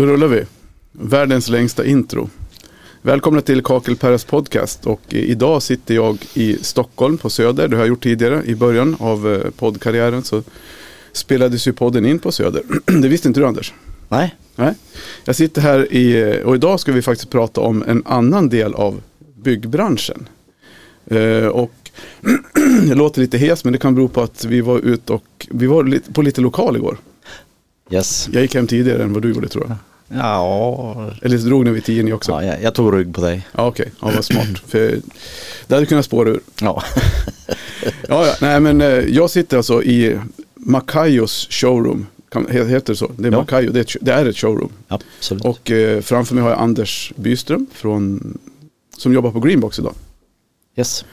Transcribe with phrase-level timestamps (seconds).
[0.00, 0.44] Då rullar vi.
[0.92, 2.30] Världens längsta intro.
[3.02, 7.68] Välkomna till Kakelperras podcast och idag sitter jag i Stockholm på Söder.
[7.68, 10.42] Det har jag gjort tidigare i början av eh, poddkarriären så
[11.12, 12.62] spelades ju podden in på Söder.
[13.00, 13.72] Det visste inte du Anders?
[14.08, 14.34] Nej.
[14.56, 14.74] Nej.
[15.24, 19.00] Jag sitter här i, och idag ska vi faktiskt prata om en annan del av
[19.42, 20.28] byggbranschen.
[21.06, 21.72] Eh, och
[22.88, 25.66] det låter lite hes men det kan bero på att vi var ute och vi
[25.66, 26.98] var på lite lokal igår.
[27.90, 28.28] Yes.
[28.32, 29.76] Jag gick hem tidigare än vad du gjorde tror jag.
[30.12, 32.32] Ja, Eller så drog ni vid tio ni också?
[32.32, 33.46] ja jag, jag tog rygg på dig.
[33.52, 34.46] Ja okej, ja, vad smart.
[34.66, 34.98] För
[35.66, 36.40] det hade kunnat spåra ur.
[36.60, 36.82] Ja.
[38.08, 40.18] Ja, ja, nej men eh, jag sitter alltså i
[40.54, 42.06] Macayos showroom.
[42.28, 43.10] Kan, heter det så?
[43.16, 43.38] Det är Ja.
[43.38, 44.70] Macayo, det är, ett, det är ett showroom.
[44.88, 45.44] Absolut.
[45.44, 48.38] Och eh, framför mig har jag Anders Byström från,
[48.98, 49.94] som jobbar på Greenbox idag.
[50.76, 51.04] yes.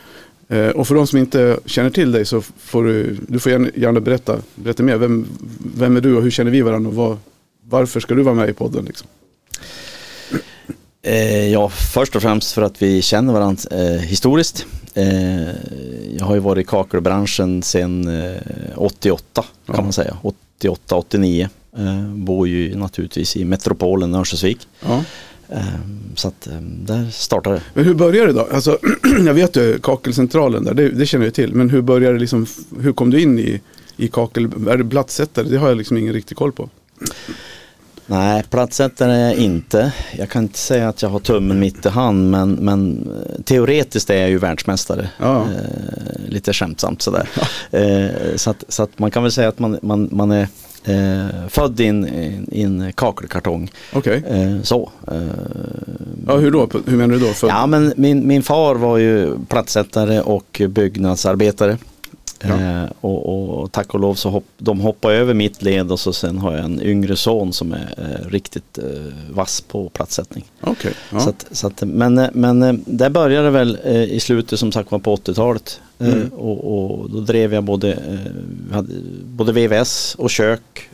[0.49, 3.69] Eh, och för de som inte känner till dig så får du, du får gärna,
[3.75, 4.97] gärna berätta, berätta mer.
[4.97, 5.27] Vem,
[5.75, 7.17] vem är du och hur känner vi varandra och vad,
[7.69, 8.85] varför ska du vara med i podden?
[8.85, 9.07] Liksom?
[11.01, 14.65] Eh, ja, först och främst för att vi känner varandra eh, historiskt.
[14.93, 15.49] Eh,
[16.17, 18.35] jag har ju varit i kakelbranschen sedan eh,
[18.75, 19.21] 88
[19.65, 19.81] kan Ja.
[19.81, 20.17] man säga.
[20.21, 21.49] 88, 89.
[21.77, 24.67] Eh, bor ju naturligtvis i metropolen Örnsköldsvik.
[24.85, 25.03] Ja.
[25.49, 25.63] Eh,
[26.15, 27.61] så att eh, där startade det.
[27.73, 28.47] Men hur började det då?
[28.51, 28.77] Alltså,
[29.25, 31.53] jag vet ju kakelcentralen där, det, det känner jag till.
[31.53, 32.45] Men hur började det liksom,
[32.81, 33.61] hur kom du in i,
[33.97, 35.47] i kakel, är det plattsättare?
[35.49, 36.69] Det har jag liksom ingen riktig koll på.
[38.09, 39.91] Nej, plattsättare är jag inte.
[40.17, 44.09] Jag kan inte säga att jag har tummen mitt i hand men, men eh, teoretiskt
[44.09, 45.09] är jag ju världsmästare.
[45.19, 45.41] Ja.
[45.41, 47.29] Eh, lite skämtsamt sådär.
[47.71, 50.47] Eh, så att, så att man kan väl säga att man, man, man är
[50.83, 52.07] eh, född i en,
[52.51, 53.71] i en kakelkartong.
[53.93, 54.91] Okej, Eh, så.
[55.11, 55.21] Eh,
[56.27, 56.69] ja, hur då?
[56.85, 57.33] Hur menar du då?
[57.33, 61.77] För, Ja men min, min far var ju plattsättare och byggnadsarbetare.
[62.43, 62.61] Ja.
[62.61, 66.13] Eh, och, och tack och lov så hopp, de hoppade över mitt led och så
[66.13, 68.83] sen har jag en yngre son som är eh, riktigt eh,
[69.31, 70.45] vass på plattsättning.
[70.61, 71.19] Okej, ja.
[71.19, 73.77] Så att, så att, men, eh, men eh, där började det väl
[74.09, 75.79] i slutet som sagt var på 80-talet.
[75.99, 76.27] Eh, Mm.
[76.29, 77.99] och, och då drev jag både,
[78.71, 78.93] hade,
[79.25, 80.89] både VVS och kök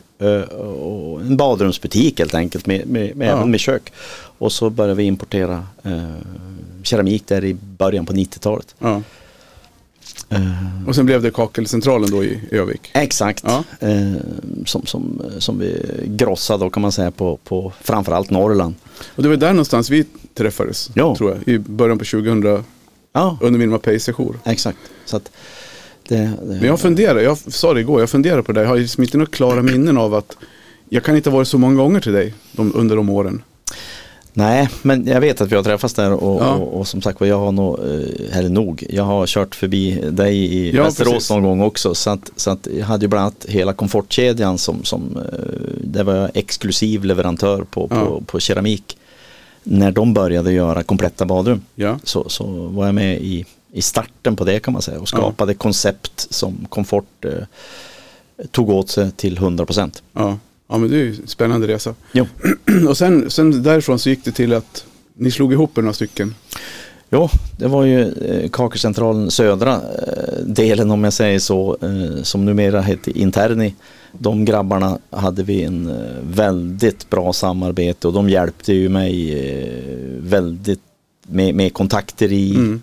[0.58, 3.32] och en badrumsbutik helt enkelt med, med, med, Ja.
[3.32, 3.92] även med kök.
[4.38, 5.64] Och så började vi importera
[6.82, 8.74] keramik där i början på 90-talet.
[10.28, 12.90] Eh, Och sen blev det kakelcentralen då i Övik.
[12.94, 13.64] Exakt, Ja.
[13.80, 14.12] eh,
[14.66, 18.74] som, som, som vi grossade då kan man säga på, på framförallt Norrland.
[19.16, 20.04] Och det var där någonstans vi
[20.34, 21.16] träffades, Ja.
[21.16, 21.54] tror jag.
[21.54, 22.64] I början på 2000,
[23.12, 24.36] Ja, under min Mapei-session.
[24.44, 24.78] exakt.
[25.04, 25.30] Så att
[26.08, 28.60] det, det, Men jag funderar, jag sa det igår, jag funderar på det.
[28.60, 30.36] Jag har liksom inte några klara minnen av att
[30.88, 33.42] jag kan inte ha varit så många gånger till dig de, under de åren.
[34.36, 36.54] Nej, men jag vet att vi har träffats där och, Ja.
[36.54, 40.36] och, och som sagt jag har nog, eh, eller nog, jag har kört förbi dig
[40.36, 41.30] i Ja, Västerås precis.
[41.30, 41.94] någon gång också.
[41.94, 46.04] Så att, så att jag hade ju bland annat hela komfortkedjan som, som eh, där
[46.04, 48.20] var jag exklusiv leverantör på, på, Ja.
[48.26, 48.96] på keramik.
[49.62, 51.62] När de började göra kompletta badrum
[52.04, 55.54] så, så var jag med i, i starten på det kan man säga och skapade
[55.54, 57.32] koncept som komfort eh,
[58.50, 60.02] tog åt sig till 100%.
[60.12, 60.38] ja.
[60.74, 61.94] Ja men det är ju en spännande resa.
[62.12, 62.26] Jo.
[62.88, 64.84] Och sen, sen därifrån så gick det till att
[65.16, 66.34] ni slog ihop er några stycken.
[67.10, 72.44] Jo, det var ju eh, Kakelcentralen södra eh, delen om jag säger så, eh, som
[72.44, 73.74] numera heter Interni.
[74.12, 79.34] De grabbarna hade vi en väldigt bra samarbete och de hjälpte ju mig
[80.20, 80.80] väldigt
[81.26, 82.82] med, med kontakter i Mm.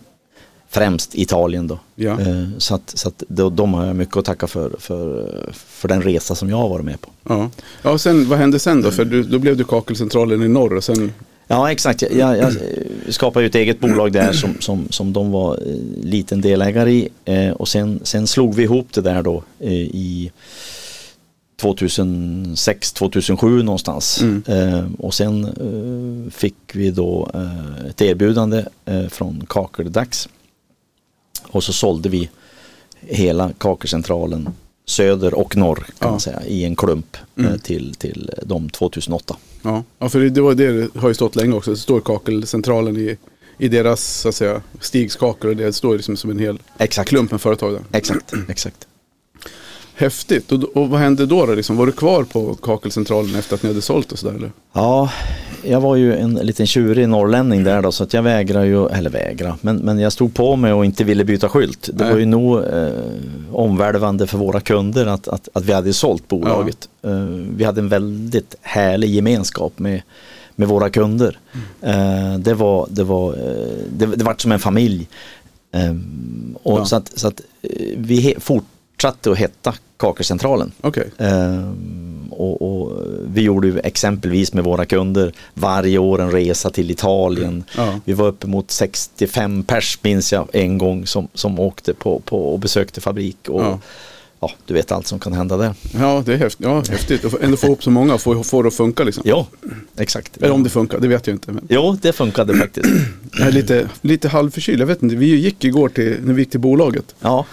[0.71, 1.79] Främst Italien då.
[1.95, 2.21] Ja.
[2.21, 5.87] Eh, så att, så att då, de har jag mycket att tacka för, för, för
[5.87, 7.09] den resa som jag har varit med på.
[7.29, 7.49] Ja,
[7.81, 8.91] ja och sen, vad hände sen då?
[8.91, 11.13] För du, då blev du kakelcentralen i norr och sen,
[11.47, 12.53] Ja exakt, jag, jag,
[13.09, 17.09] skapade ju ett eget bolag där som, som, som de var eh, liten delägare i
[17.25, 20.31] eh, och sen, sen slog vi ihop det där då i
[21.61, 24.21] 2006-2007 någonstans.
[24.21, 24.43] Mm.
[24.47, 28.65] Eh, och sen eh, fick vi då eh, ett erbjudande
[29.09, 30.29] från Kakeldags.
[31.51, 32.29] Och så sålde vi
[32.99, 34.49] hela Kakelcentralen
[34.85, 36.09] söder och norr kan Ja.
[36.11, 37.59] man säga i en klump eh, Mm.
[37.59, 39.35] till, till dem 2008.
[39.61, 41.71] ja, ja för det, var det, har ju stått länge också.
[41.71, 43.17] Det står kakelcentralen i,
[43.57, 47.09] i deras, så att säga, Stigs kakel och det står liksom som en hel Exakt.
[47.09, 47.81] klump med företag där.
[47.97, 48.87] Exakt, exakt.
[49.95, 50.51] Häftigt.
[50.51, 51.45] Och, och vad hände då?
[51.45, 51.77] då liksom?
[51.77, 54.51] Var du kvar på kakelcentralen efter att ni hade sålt och sådär eller?
[54.73, 55.11] Ja,
[55.63, 59.09] jag var ju en liten tjurig norrlänning där då så att jag vägrar ju, eller
[59.09, 61.89] vägra, men, men jag stod på mig och inte ville byta skylt.
[61.93, 62.11] Det Nej.
[62.13, 62.89] var ju nog eh,
[63.51, 66.89] omvälvande för våra kunder att, att, att vi hade sålt bolaget.
[67.03, 67.11] Eh,
[67.55, 70.01] vi hade en väldigt härlig gemenskap med,
[70.55, 71.39] med våra kunder.
[71.81, 75.07] Eh, det var, det var, eh, det, det var som en familj.
[75.73, 75.95] Eh,
[76.63, 76.85] och Ja.
[76.85, 78.33] så att, så att eh, vi he,
[79.01, 80.71] fortsatte att heta Kakelcentralen.
[80.81, 81.09] Okej.
[81.17, 86.91] Ehm, och, och vi gjorde ju exempelvis med våra kunder varje år en resa till
[86.91, 87.63] Italien.
[87.77, 87.99] Ja.
[88.05, 92.53] Vi var uppe mot 65 pers minns jag en gång som, som åkte på, på
[92.53, 93.49] och besökte fabrik.
[93.49, 93.79] Och, Ja.
[94.41, 94.51] Ja.
[94.65, 95.73] du vet allt som kan hända där.
[95.99, 96.65] Ja, det är häftigt.
[96.65, 97.25] Ja, häftigt.
[97.25, 99.23] Och ändå få ihop så många och få, få det att funka liksom.
[99.25, 99.47] Ja,
[99.97, 100.37] exakt.
[100.37, 101.51] Eller om det funkar, det vet jag inte.
[101.51, 102.89] Men Jo, det funkade faktiskt.
[103.31, 104.81] jag är lite, lite halvförkyld.
[104.81, 107.15] Jag vet inte, vi gick igår till, när vi gick till bolaget.
[107.19, 107.45] Ja,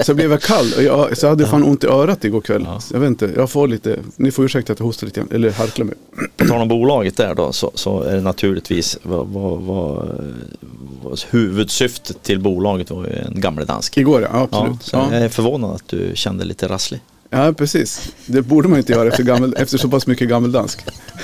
[0.00, 2.40] Så jag blev jag kall och jag, så jag hade fan ont i örat igår
[2.40, 2.62] kväll.
[2.66, 2.80] Ja.
[2.92, 5.50] Jag vet inte, jag får lite, ni får ursäkta att jag hostar lite grann, eller
[5.50, 5.94] harklar mig.
[6.36, 10.20] på tal om bolaget där då så, så är det naturligtvis vad, vad, vad
[11.30, 13.96] huvudsyftet till bolaget var ju en gamle dansk.
[13.96, 14.82] Igår ja, Ja, absolut.
[14.82, 17.00] så Ja, Jag är förvånad att du kände lite rasslig.
[17.30, 17.52] ja.
[17.52, 18.12] precis.
[18.26, 20.80] Det borde man inte göra efter, gammel, efter så pass mycket gammeldansk.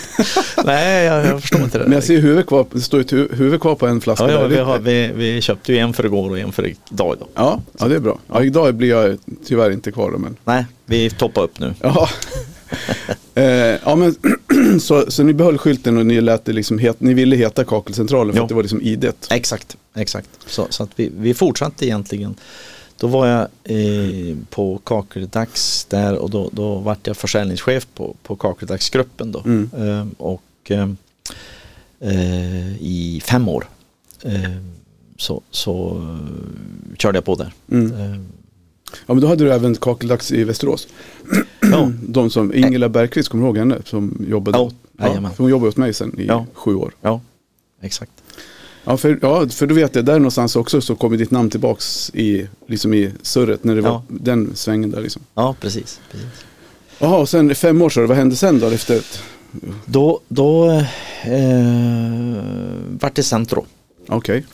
[0.65, 1.85] Nej, jag, jag förstår inte det.
[1.85, 4.31] Men jag ser huvudet kvar, det står ett hu- huvud kvar på en flaska.
[4.33, 7.17] ja, ja, vi, har, vi, vi köpte ju en för igår och en för idag.
[7.21, 7.27] Då.
[7.35, 8.19] ja, ja, det är bra.
[8.33, 11.75] Ja, idag blir jag tyvärr inte kvar då, men Nej, vi toppar upp nu.
[11.81, 12.09] Ja.
[13.35, 13.45] Eh,
[13.85, 14.15] ja men
[14.81, 18.33] så, så ni behöll skylten och ni lät det liksom het, ni ville heta Kakelcentralen
[18.33, 18.43] för Ja.
[18.43, 19.27] att det var liksom idet.
[19.31, 20.29] Exakt, exakt.
[20.47, 22.35] Så, så att vi, vi fortsatte egentligen.
[22.97, 28.37] Då var jag eh, på Kakeldags där och då, då vart jag försäljningschef på, på
[28.37, 29.41] Kakeldagsgruppen då.
[29.45, 29.71] Mm.
[29.79, 30.89] Eh, och eh,
[32.01, 33.69] eh, i fem år
[34.23, 34.41] eh,
[35.17, 36.03] så, så
[36.99, 37.53] körde jag på där.
[37.71, 38.27] Mm.
[39.07, 40.89] Ja men då hade du även Kakeldags i Västerås.
[41.61, 43.79] ja, De som, Ingela Bergqvist, kommer du ihåg henne?
[43.85, 44.71] Som jobbade, Ja,
[45.07, 45.31] jajamän.
[45.39, 46.47] hon jobbade åt mig sen i Ja.
[46.55, 46.93] sju år.
[47.01, 47.21] ja,
[47.83, 48.13] exakt.
[48.85, 52.11] Ja för, ja, för du vet det, där någonstans också så kommer ditt namn tillbaks
[52.15, 54.03] i, liksom i surret när det var Ja.
[54.09, 55.23] den svängen där liksom.
[55.35, 56.01] Ja, precis.
[56.11, 56.29] precis.
[56.99, 59.23] Jaha, och sen fem år så, vad hände sen då efter ett,
[59.87, 60.83] Då, då eh,
[63.01, 63.67] vart det Centro.
[64.09, 64.45] okej.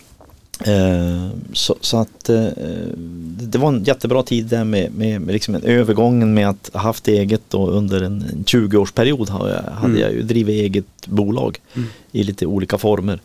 [0.65, 2.47] Eh, så, så att eh,
[3.41, 6.81] det var en jättebra tid där med, med, med liksom en övergången med att ha
[6.81, 10.01] haft eget och under en, en 20-årsperiod har jag, hade Mm.
[10.01, 11.89] jag ju drivit eget bolag Mm.
[12.13, 13.21] i lite olika former.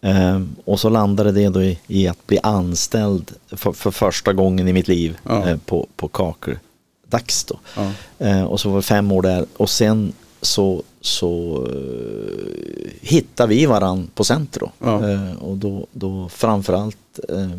[0.00, 4.68] Eh, och så landade det då i, i att bli anställd för, för första gången
[4.68, 5.48] i mitt liv Ja.
[5.48, 7.58] eh, på, på Kakeldags då.
[7.76, 7.92] Ja.
[8.26, 10.12] Eh, och så var det fem år där och sen
[10.44, 14.70] så, så eh, hittade vi varann på Centro.
[14.78, 15.10] Ja.
[15.10, 17.50] Eh, och då, då framförallt, eh,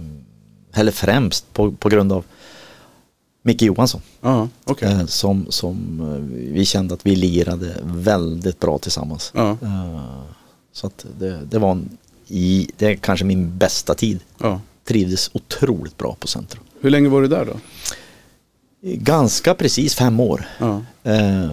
[0.74, 2.26] eller främst på, på grund av
[3.44, 4.02] Micke Johansson.
[4.22, 4.92] Ja, okej.
[4.92, 9.32] Eh, som, som eh, vi kände att vi lirade väldigt bra tillsammans.
[9.36, 10.02] Ja, Eh,
[10.72, 11.98] så att det, det var en,
[12.28, 14.20] i, det är kanske min bästa tid.
[14.38, 14.62] ja.
[14.88, 16.60] Trivdes otroligt bra på Centro.
[16.82, 17.54] Hur länge var du där då?
[18.82, 20.48] Ganska precis fem år.
[20.60, 20.82] Ja.
[21.04, 21.50] Eh,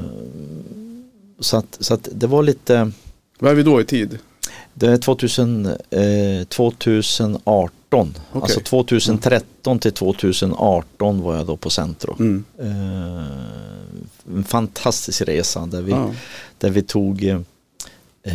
[1.43, 2.91] så, att, så att det var lite,
[3.39, 4.19] Vad är vi då i tid?
[4.75, 12.17] det är 2000, eh, 2018, alltså 2013 till 2018 var jag då på Centro.
[12.19, 12.45] Mm.
[12.59, 16.11] Eh, en fantastisk resa där vi, Ja.
[16.59, 17.41] där vi tog eh,
[18.23, 18.33] eh,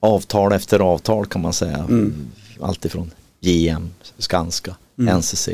[0.00, 1.76] avtal efter avtal kan man säga.
[1.78, 2.26] Mm.
[2.60, 5.16] Allt ifrån JM, Skanska, Mm.
[5.18, 5.48] NCC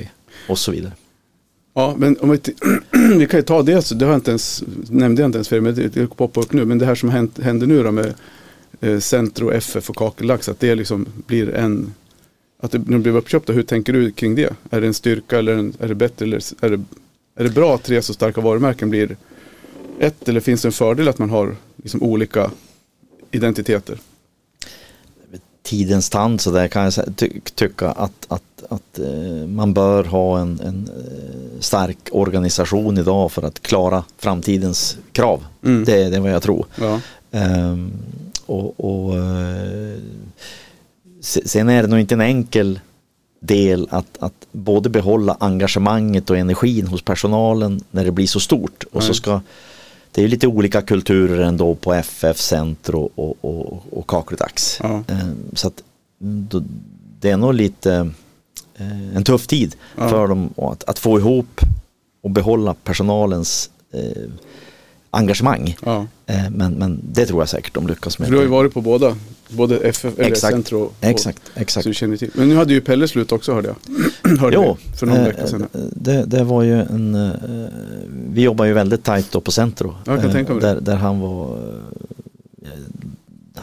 [0.48, 0.92] och så vidare.
[1.78, 2.40] Ja, men om vi,
[3.18, 5.48] vi kan ju ta det, så det har jag inte ens, nämnde jag inte ens
[5.48, 6.64] för er, men det, det poppar upp nu.
[6.64, 8.14] Men det här som hänt, händer nu då med
[8.80, 11.94] eh, Centro, FF och Kakellax, att det liksom blir en,
[12.60, 14.54] att det, när det blir uppköpta, hur tänker du kring det?
[14.70, 16.80] Är det en styrka eller en, är det bättre eller är det,
[17.36, 19.16] är det bra att tre så starka varumärken blir
[19.98, 22.50] ett eller finns det en fördel att man har liksom olika
[23.30, 23.98] identiteter?
[25.68, 30.38] tidens tand så där kan jag ty tycka att, att, att eh, man bör ha
[30.38, 30.90] en, en
[31.60, 35.44] stark organisation idag för att klara framtidens krav.
[35.64, 35.84] Mm.
[35.84, 36.66] Det, det är vad jag tror.
[36.80, 37.00] Ja,
[37.30, 37.90] Ehm,
[38.46, 39.98] och, och, eh,
[41.20, 42.80] se- sen är det nog inte en enkel
[43.40, 48.84] del att, att både behålla engagemanget och energin hos personalen när det blir så stort.
[48.92, 49.40] Och så ska,
[50.12, 54.78] det är lite olika kulturer ändå på FF, Centro och, och, och Kakeldags.
[54.82, 55.82] ja, Ehm, Så att
[56.18, 56.62] då,
[57.20, 58.10] det är nog lite
[59.14, 60.08] en tuff tid Ja.
[60.08, 61.60] för dem att, att få ihop
[62.22, 64.00] och behålla personalens eh,
[65.10, 65.76] engagemang.
[65.84, 66.06] ja.
[66.26, 68.26] Eh, men, men det tror jag säkert de lyckas med.
[68.28, 69.16] För du har ju varit på båda,
[69.48, 70.52] både FF eller Exakt.
[70.54, 71.84] Centro och, Exakt, Så exakt.
[71.86, 72.30] du känner till.
[72.34, 74.38] Men nu hade ju Pelle slut också hörde jag.
[74.40, 75.66] hörde Jo, vi för någon eh, vecka sedan.
[75.92, 77.32] det, det var ju en, eh,
[78.30, 79.94] vi jobbar ju väldigt tajt då på Centro.
[80.04, 81.56] Ja, jag kan eh, tänka mig där, där han var
[82.62, 82.68] eh,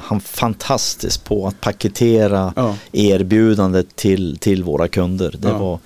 [0.02, 5.36] han fantastisk på att paketera Ja, erbjudandet till, till våra kunder.
[5.40, 5.58] Det, Ja.
[5.58, 5.80] var,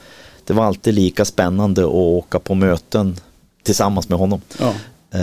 [0.45, 3.15] det var alltid lika spännande att åka på möten
[3.63, 4.41] tillsammans med honom.
[4.59, 4.73] ja.
[5.11, 5.21] Eh,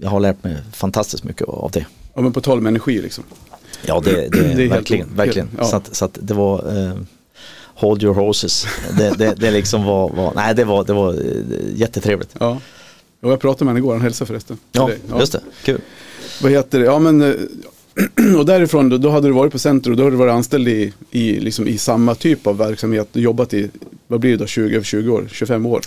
[0.00, 1.86] Jag har lärt mig fantastiskt mycket av det.
[2.14, 3.24] ja, men på tal om energi liksom.
[3.86, 5.06] Ja, det, det, Det är helt verkligen.
[5.06, 5.48] o- verkligen.
[5.48, 5.64] helt- ja.
[5.66, 6.94] Så, att, så att det var eh,
[7.78, 8.66] Hold your horses.
[8.98, 11.20] Det, det, det liksom var, var nej det var, det var eh,
[11.74, 12.30] jättetrevligt.
[12.40, 12.58] Ja.
[13.22, 14.58] Och jag pratade med honom igår, han hälsade förresten.
[14.72, 14.98] Ja, dig.
[15.18, 15.40] just det.
[15.64, 15.80] Kul.
[16.42, 16.84] Vad heter det?
[16.84, 17.34] Ja men eh,
[18.38, 20.68] och därifrån då, då hade du varit på Centro och då hade du varit anställd
[20.68, 23.08] i, i, liksom, i samma typ av verksamhet.
[23.12, 23.70] Du jobbat i,
[24.06, 25.80] vad blir det då, 20, över 20 år, 25 år,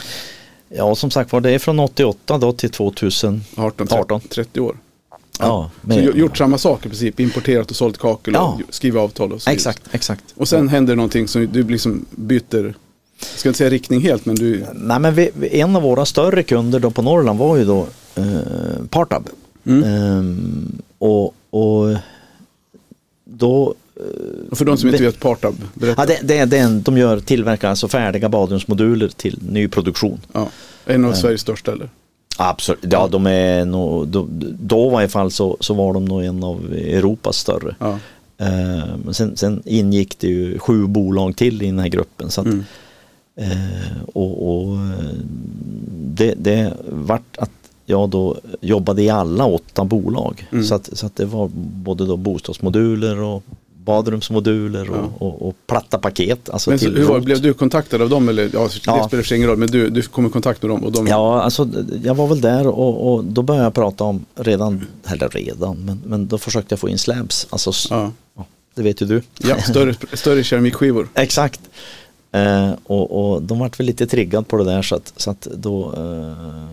[0.76, 3.42] Ja, som sagt var, det är från 88 då till 2000.
[3.56, 4.22] 18, 30, 18.
[4.30, 4.76] 30 år.
[5.40, 8.60] Ja, Så med- gj- gjort samma sak i princip, importerat och sålt kakel och Ja.
[8.70, 9.50] skrivit avtal och så.
[9.50, 10.24] Exakt, exakt.
[10.36, 12.64] Och sen händer det någonting som du liksom byter,
[13.20, 16.44] jag ska inte säga riktning helt men du, Nej, men vi- en av våra större
[16.44, 18.24] kunder då på Norrland var ju då eh,
[18.90, 19.30] Partab.
[19.66, 19.84] Mm.
[19.84, 21.96] Ehm, och, och
[23.26, 23.76] då
[24.52, 26.02] och för de som inte vet Partab, berätta.
[26.02, 30.20] Ja, det, det, det en, de gör, tillverkar alltså färdiga badrumsmoduler till ny produktion.
[30.34, 30.50] Ja,
[30.86, 31.90] en av Sveriges största eller?
[32.38, 34.28] Absolut, ja de är nog, då,
[34.60, 37.76] då i fall så, så var de nog en av Europas större.
[37.80, 38.00] Ja.
[38.38, 42.30] Eh, men sen, sen ingick det ju sju bolag till i den här gruppen.
[42.30, 42.64] Så att, Mm.
[43.52, 45.14] eh, och, och eh,
[45.92, 47.52] det, det vart att
[47.90, 50.48] jag då jobbade i alla åtta bolag.
[50.52, 50.64] Mm.
[50.64, 53.44] Så, att, så att det var både då bostadsmoduler och
[53.86, 55.10] badrumsmoduler och, Ja.
[55.26, 56.50] och, och platta paket.
[56.50, 58.50] Alltså Men så, hur var, blev du kontaktad av dem eller?
[58.54, 59.08] Ja, det Ja.
[59.08, 61.70] spelar ingen roll, men du, du kom i kontakt med dem och de, Ja, alltså
[62.04, 66.02] jag var väl där och, och då började jag prata om redan, eller redan, men,
[66.06, 67.48] men då försökte jag få in slabs.
[67.50, 68.12] Alltså, ja,
[68.76, 69.22] det vet ju du.
[69.40, 71.08] ja större, större keramikskivor.
[71.14, 71.62] Exakt.
[72.32, 75.48] Eh, och, och de vart väl lite triggad på det där så att, så att
[75.56, 76.66] då eh,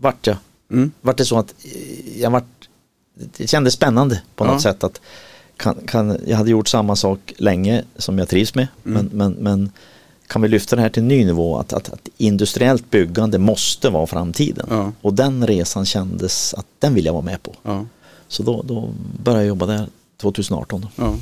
[0.00, 0.36] vart jag,
[0.70, 0.90] Mm.
[1.00, 2.68] vart det så att eh, jag vart,
[3.36, 4.60] det kändes spännande på något Ja.
[4.72, 5.00] sätt att
[5.56, 8.94] kan, kan, jag hade gjort samma sak länge som jag trivs med Mm.
[8.94, 9.70] men, men, men
[10.26, 13.90] kan vi lyfta det här till en ny nivå att, att, att industriellt byggande måste
[13.90, 14.92] vara framtiden Ja.
[15.00, 17.86] och den resan kändes att den vill jag vara med på Ja.
[18.28, 18.90] så då, då
[19.24, 19.86] började jag jobba där
[20.20, 20.88] 2018 då.
[20.96, 21.14] Ja.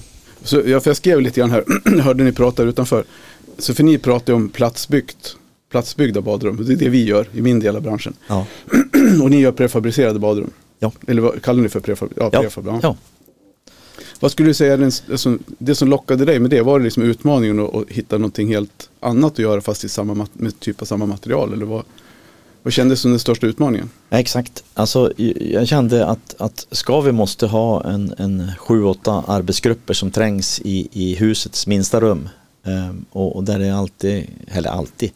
[0.43, 3.05] Så, ja, för jag skrev lite grann här, jag hörde ni prata utanför.
[3.59, 5.37] Så för ni pratar ju om platsbyggt,
[5.71, 6.65] platsbyggda badrum.
[6.67, 8.15] Det är det vi gör i min del av branschen.
[8.27, 8.47] Ja.
[9.23, 10.51] Och ni gör prefabricerade badrum.
[10.79, 10.93] Ja.
[11.07, 12.13] Eller vad kallar ni för prefab?
[12.17, 12.41] Ja, Ja.
[12.41, 12.81] prefab, ja.
[12.83, 12.97] ja.
[14.21, 16.63] Vad skulle du säga är den, alltså, det som lockade dig med det?
[16.63, 20.27] Var det liksom utmaningen att, att hitta någonting helt annat att göra fast i samma,
[20.33, 21.53] med typ av samma material?
[21.53, 21.83] Eller vad,
[22.63, 23.91] vad kändes som den största utmaningen?
[24.11, 29.95] Exakt, alltså jag kände att, att ska vi måste ha en, en sju, åtta arbetsgrupper
[29.95, 32.29] som trängs i, i husets minsta rum
[32.65, 35.11] ehm, och, och där det alltid, eller alltid,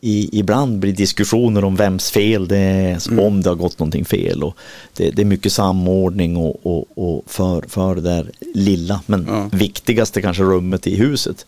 [0.00, 3.24] i, ibland blir diskussioner om vems fel det är, Mm.
[3.24, 4.56] om det har gått någonting fel och
[4.96, 9.48] det, det är mycket samordning och, och, och för, för det där lilla men Ja.
[9.52, 11.46] viktigaste kanske rummet i huset.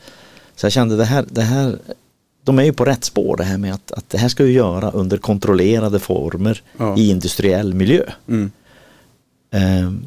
[0.57, 1.79] Så jag kände det här, det här
[2.45, 4.53] de är ju på rätt spår det här med att, att det här ska vi
[4.53, 6.97] göra under kontrollerade former Ja.
[6.99, 8.03] i industriell miljö.
[8.29, 8.51] Mm.
[9.53, 10.03] Ehm,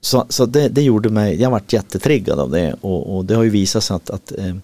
[0.00, 3.42] så så det, det gjorde mig, jag vart jättetriggad av det och, och det har
[3.42, 4.56] ju visat sig att, att eh,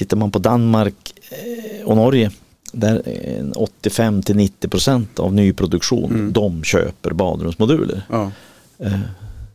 [0.00, 2.30] tittar man på Danmark eh, och Norge
[2.72, 6.32] där är 85 till 90 procent av nyproduktion Mm.
[6.32, 8.02] de köper badrumsmoduler.
[8.10, 8.30] Ja,
[8.78, 8.98] Eh,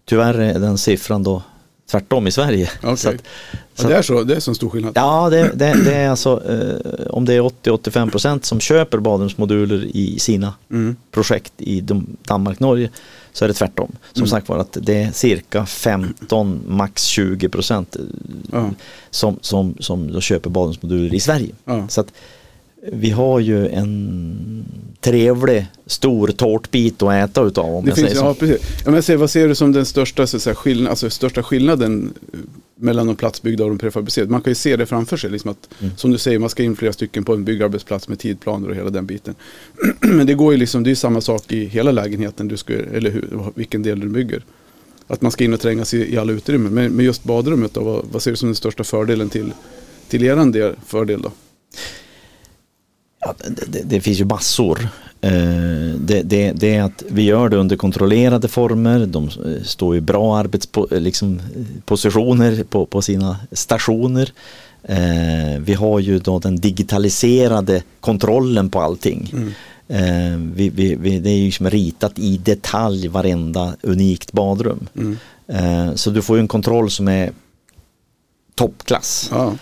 [0.06, 1.42] tyvärr är den siffran då
[1.92, 2.70] tvärtom i Sverige.
[2.84, 2.98] Okej.
[2.98, 3.15] Så att,
[3.75, 4.94] så det är så, det är så stor skillnad.
[4.96, 9.84] Ja, det, det, det är alltså eh, om det är 80-85 procent som köper badrumsmoduler
[9.94, 10.96] i sina Mm.
[11.12, 11.82] projekt i
[12.27, 12.89] Danmark, Norge
[13.34, 13.92] så är det tvärtom.
[14.13, 14.27] Som Mm.
[14.30, 17.96] sagt var att det är cirka 15, max 20 procent
[18.54, 18.68] eh,
[19.10, 21.51] som, som, som köper badrumsmoduler i Sverige.
[21.89, 22.08] Så att
[22.92, 24.65] vi har ju en
[25.01, 28.25] trevlig stor tårtbit att äta utav om Det jag finns, säger så.
[28.25, 28.68] ja, precis.
[28.86, 32.13] Ja, men säg, vad ser du som den största, så säga, skillnad, alltså, största skillnaden
[32.34, 32.39] eh,
[32.75, 34.32] mellan de platsbyggda och de prefabricerade?
[34.32, 35.30] Man kan ju se det framför sig.
[35.30, 35.98] Liksom att, Mm.
[35.98, 38.89] Som du säger, man ska in flera stycken på en byggarbetsplats med tidplaner och hela
[38.89, 39.36] den biten.
[40.00, 43.12] Men det går ju liksom, det är samma sak i hela lägenheten, du ska, eller
[43.12, 44.44] hur, vilken del du bygger.
[45.08, 46.74] Att man ska in och trängas i, i alla utrymmen.
[46.74, 49.51] Men, men just badrummet då, vad, vad ser du som den största fördelen till,
[50.10, 51.32] till eran del, fördel då?
[53.25, 53.34] Ja,
[53.67, 54.88] det, det, finns ju massor.
[55.22, 55.32] Eh,
[56.00, 59.05] det, det, det är att vi gör det under kontrollerade former.
[59.05, 64.32] De eh, står i bra arbetspositioner liksom, eh, positioner på, på sina stationer.
[65.60, 69.34] Vi har ju då den digitaliserade kontrollen på allting.
[69.88, 70.53] Mm.
[70.55, 74.88] Vi, vi, vi, det är ju som ritat i detalj varenda unikt badrum.
[74.96, 75.98] Mm.
[75.98, 77.32] Så du får ju en kontroll som är
[78.55, 79.29] toppklass.
[79.32, 79.53] Ja,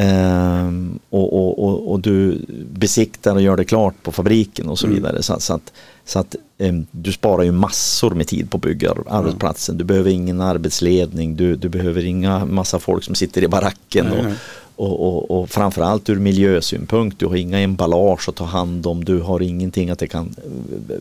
[0.00, 2.38] Ehm, och, och, och, och du
[2.72, 4.96] besiktar och gör det klart på fabriken och så Mm.
[4.96, 5.22] vidare.
[5.22, 5.72] Så, så att,
[6.04, 9.78] så att ehm, du sparar ju massor med tid på att bygga arbetsplatsen.
[9.78, 14.06] Du behöver ingen arbetsledning, du, du behöver inga massa folk som sitter i baracken.
[14.10, 14.32] Nej, och.
[14.80, 19.20] Och, och, och framförallt ur miljösynpunkt, du har inga emballage att ta hand om, du
[19.20, 20.34] har ingenting att det kan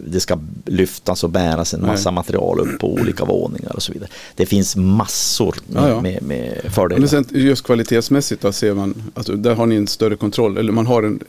[0.07, 1.89] det ska lyftas och bäras en Nej.
[1.89, 4.09] massa material upp på olika våningar och så vidare.
[4.35, 6.01] Det finns massor med, Ja, ja.
[6.01, 6.99] med, med fördelar.
[6.99, 10.71] Men sen just kvalitetsmässigt då ser man, alltså, där har ni en större kontroll, eller
[10.71, 11.19] man har en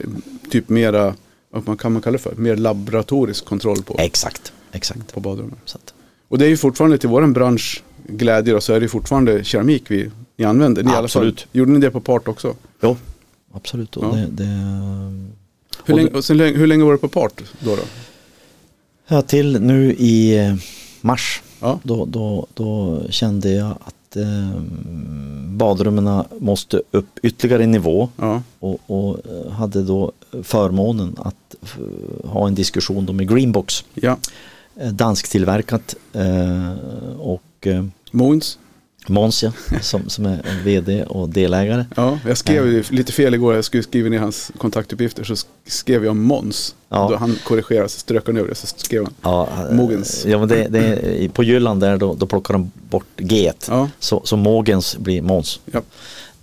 [0.51, 1.15] typ mera
[1.51, 5.15] vad man kan man kalla det för, mer laboratorisk kontroll på, Exakt, exakt.
[5.15, 5.33] på
[5.75, 5.95] att,
[6.29, 9.85] Och det är ju fortfarande till våran bransch glädje då, så är det fortfarande keramik
[9.89, 10.83] vi, ni använder.
[10.83, 11.05] Ni i.
[11.05, 11.47] Absolut.
[11.53, 12.55] Gjorde ni det på part också?
[12.83, 12.97] jo,
[13.53, 13.97] absolut.
[13.97, 14.11] Och Ja.
[14.13, 14.45] det, det,
[15.85, 17.77] Hur, länge, och sen, länge- hur länge var det på part då?
[17.77, 17.83] då?
[19.09, 20.55] ja, till nu i eh,
[21.01, 21.79] mars, Ja.
[21.83, 24.61] då, då, då kände jag att eh,
[25.49, 28.09] badrummen måste upp ytterligare en nivå.
[28.17, 31.55] Ja, och, och eh, hade då förmånen att
[32.25, 34.17] ha en diskussion då med Greenbox, ja.
[34.77, 36.73] eh, dansktillverkat eh,
[37.19, 38.59] och eh, Måns?
[39.11, 41.85] Måns ja, som, som är vd och delägare.
[41.97, 43.55] Ja, jag skrev ju lite fel igår.
[43.55, 45.25] Jag skulle skriva ner hans kontaktuppgifter.
[45.25, 45.37] Så
[45.67, 46.75] skrev jag Måns.
[46.89, 47.09] Ja.
[47.11, 48.55] Då han korrigerade så strök han över det.
[48.55, 49.15] Så skrev han.
[49.23, 50.25] Ja, eh, Mogens.
[50.27, 50.79] Ja, men det, det,
[51.25, 55.23] är- på Jylland där då, då plockar de bort G Ja, så, så Mogens blir
[55.23, 55.61] Måns.
[55.73, 55.81] ja.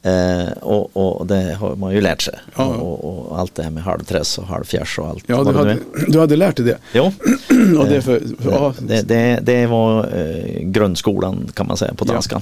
[0.07, 2.33] Eh, och, och det har man ju lärt sig.
[2.55, 2.65] Ja.
[2.65, 5.23] Och, och allt det här med halvträss och halvfjärs och allt.
[5.27, 6.77] ja du, hade, du hade lärt dig det.
[6.93, 7.03] Jo,
[7.79, 8.21] Och det, för,
[8.51, 12.13] ja, Det, det, det var eh, grundskolan kan man säga på Ja.
[12.13, 12.41] danska.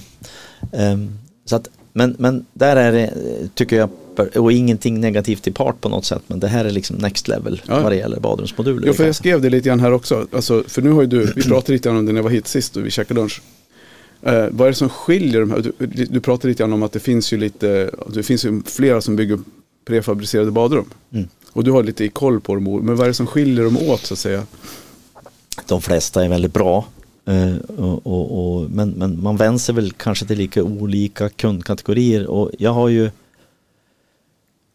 [0.72, 1.10] Ehm,
[1.46, 3.90] så att, men, men där är det, eh, tycker jag,
[4.36, 7.62] och ingenting negativt till part på något sätt, men det här är liksom next level
[7.68, 7.82] Ja.
[7.82, 8.88] vad det gäller badrumsmoduler.
[8.88, 10.28] Jo, för jag skrev det lite grann här också.
[10.36, 12.32] Alltså, för nu har ju du, vi pratade lite grann om det när jag var
[12.32, 13.42] hit sist och vi käkade lunch.
[14.26, 15.72] Eh, vad är det som skiljer de här?
[15.78, 19.02] Du, du pratade lite grann om att det finns ju lite, det finns ju flera
[19.02, 19.40] som bygger
[19.86, 20.86] prefabricerade badrum.
[21.12, 21.28] Mm.
[21.52, 22.64] Och du har lite koll på dem.
[22.64, 24.44] Men vad är det som skiljer dem åt så att säga?
[25.68, 26.86] De flesta är väldigt bra.
[27.26, 32.28] eh, och, och, och, men, men man vänder sig väl kanske till lika olika kundkategorier
[32.28, 33.10] och jag har ju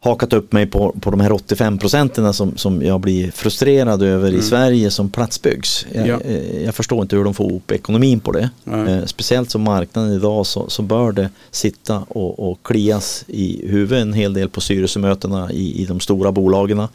[0.02, 4.32] hakat upp mig på, på de här 85 procenten som, som jag blir frustrerad över
[4.34, 5.86] i Sverige som platsbyggs.
[5.92, 6.20] Jag, Ja.
[6.20, 8.50] eh, jag förstår inte hur de får ihop ekonomin på det.
[8.66, 14.02] Eh, speciellt som marknaden idag så, så bör det sitta och, och klias i huvudet
[14.02, 16.86] en hel del på styrelsemötena i, i de stora bolagen.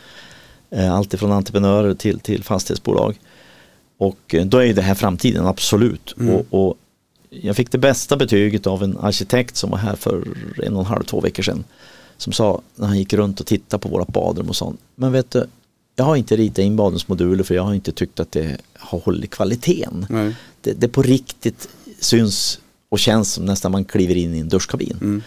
[0.71, 3.19] Eh, allt ifrån entreprenörer till, till fastighetsbolag.
[3.97, 6.15] Och eh, då är det här framtiden, absolut.
[6.19, 6.35] Mm.
[6.35, 6.75] Och, och
[7.29, 10.23] jag fick det bästa betyget av en arkitekt som var här för
[10.63, 11.63] en och en halv, två veckor sedan.
[12.17, 15.31] Som sa, när han gick runt och tittade på våra badrum och sa, men vet
[15.31, 15.45] du,
[15.95, 19.31] jag har inte ritat in badrumsmoduler för jag har inte tyckt att det har hållit
[19.31, 20.05] kvaliteten.
[20.61, 24.97] Det, det på riktigt syns och känns som nästan man kliver in i en duschkabin.
[25.01, 25.23] Mm.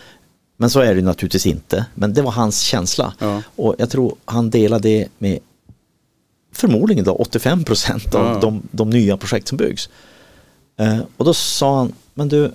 [0.56, 1.86] Men så är det naturligtvis inte.
[1.94, 3.14] Men det var hans känsla.
[3.18, 3.42] Ja.
[3.56, 5.38] Och jag tror han delade det med
[6.52, 8.40] förmodligen då 85 procent av Ja.
[8.40, 9.88] de, de nya projekt som byggs.
[10.76, 12.52] Eh, och då sa han, men du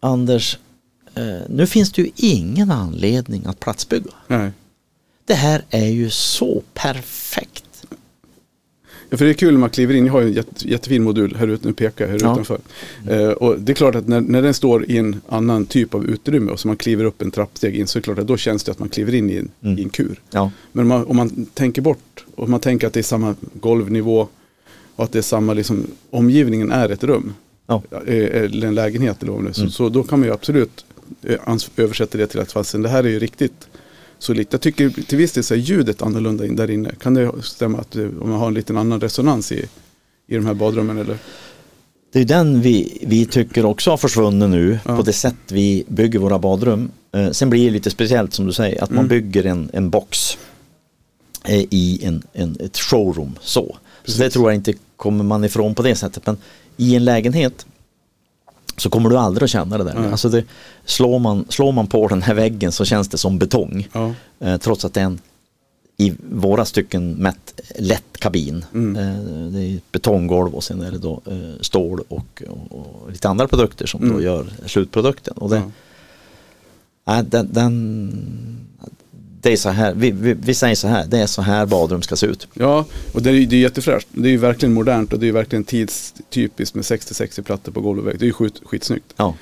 [0.00, 0.58] Anders,
[1.48, 4.10] nu finns det ju ingen anledning att platsbygga.
[4.26, 4.50] Nej.
[5.24, 7.62] Det här är ju så perfekt.
[9.10, 10.06] Ja, för det är kul när man kliver in.
[10.06, 12.32] Jag har en jätte, jättefin modul här ute, nu pekar här Ja.
[12.32, 12.58] utanför.
[13.08, 16.04] Eh, och det är klart att när, när den står i en annan typ av
[16.06, 18.36] utrymme och så man kliver upp en trappsteg in så är det klart att då
[18.36, 19.78] känns det att man kliver in i en, Mm.
[19.78, 20.20] i en kur.
[20.30, 23.34] Ja, Men om man, om man tänker bort, om man tänker att det är samma
[23.52, 24.28] golvnivå
[24.96, 27.34] och att det är samma, liksom, omgivningen är ett rum.
[27.66, 27.82] Ja.
[27.90, 29.52] eh, Eller en lägenhet eller vad det är.
[29.52, 29.70] Så, Mm.
[29.70, 30.84] så då kan man ju absolut
[31.22, 33.68] eh, översätta det till att fastän det här är ju riktigt
[34.18, 34.48] solitt.
[34.50, 36.90] Jag tycker till viss del så är ljudet annorlunda in där inne.
[37.00, 39.64] Kan det stämma att eh, om man har en liten annan resonans i,
[40.26, 41.18] i de här badrummen eller?
[42.12, 44.96] Det är den vi, vi tycker också har försvunnit nu Ja.
[44.96, 46.90] på det sätt vi bygger våra badrum.
[47.12, 49.08] Eh, sen blir det lite speciellt som du säger att man Mm.
[49.08, 50.38] bygger en, en box
[51.44, 53.76] eh, i en, en, ett showroom så.
[54.04, 54.16] Precis.
[54.18, 56.26] Så det tror jag inte kommer man ifrån på det sättet.
[56.26, 56.36] Men
[56.76, 57.66] i en lägenhet
[58.76, 60.10] så kommer du aldrig att känna det där.
[60.10, 60.44] Alltså det,
[60.84, 63.88] slår, man, slår man på den här väggen så känns det som betong.
[63.92, 65.18] Ja, Eh, trots att det är en
[65.98, 68.64] i våra stycken mätt lätt kabin.
[68.74, 68.96] Mm.
[68.96, 73.28] Eh, det är betonggolv och sen är det då eh, stål och, och, och lite
[73.28, 74.22] andra produkter som då Mm.
[74.24, 75.34] gör slutprodukten.
[75.36, 75.62] Och det,
[77.04, 77.22] ja.
[77.22, 78.12] den, den,
[79.46, 82.02] det är så här, vi, vi, vi säger så här, det är så här badrum
[82.02, 82.48] ska se ut.
[82.54, 84.08] ja och det är, ju- det är jättefräscht.
[84.12, 87.80] Det är ju verkligen modernt och det är ju verkligen tidstypiskt med 60-60 plattor på
[87.80, 88.18] golv och vägg.
[88.18, 89.04] Det är ju skit, skitsnyggt.
[89.16, 89.34] Ja,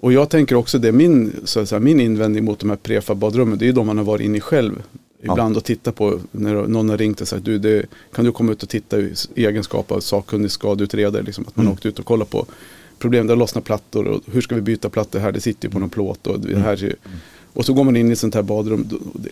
[0.00, 3.64] Och jag tänker också det, min, så säga, min invändning mot de här prefab-badrummen, det
[3.64, 4.82] är ju de man har varit inne i själv.
[5.22, 8.52] Ibland och titta på när någon har ringt och sagt, du, det, kan du komma
[8.52, 11.72] ut och titta i egenskap av sakkunnig skadeutredare, liksom, att man Mm.
[11.74, 12.46] åkt ut och kollat på
[12.98, 15.78] problem, där lossnar plattor och hur ska vi byta plattor här, det sitter ju på
[15.78, 16.94] någon plåt och det här är,
[17.52, 18.88] och så går man in i ett sånt här badrum,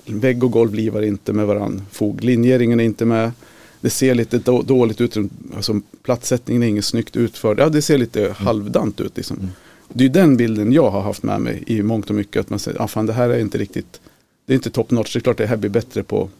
[0.06, 3.32] vägg och golv livar inte med varann, foglinjeringen är inte med,
[3.80, 5.16] det ser lite då, dåligt ut,
[5.56, 9.50] alltså platssättningen är inget snyggt utförd, ja det ser lite halvdant ut liksom.
[9.92, 12.40] Det är den bilden jag har haft med mig i mångt och mycket.
[12.40, 14.00] Att man säger, ah, fan det här är inte riktigt,
[14.46, 15.12] det är inte top notch.
[15.12, 16.30] Det är klart det här blir bättre på,